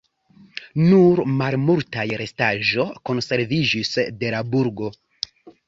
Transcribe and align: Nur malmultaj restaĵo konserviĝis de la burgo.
Nur 0.85 1.21
malmultaj 1.41 2.07
restaĵo 2.23 2.87
konserviĝis 3.11 3.95
de 4.25 4.35
la 4.39 4.43
burgo. 4.55 4.95